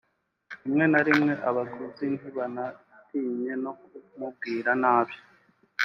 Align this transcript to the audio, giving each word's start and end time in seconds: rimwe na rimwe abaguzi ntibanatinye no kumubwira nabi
rimwe 0.61 0.85
na 0.91 1.01
rimwe 1.07 1.33
abaguzi 1.49 2.05
ntibanatinye 2.15 3.53
no 3.63 3.71
kumubwira 3.79 4.71
nabi 4.81 5.15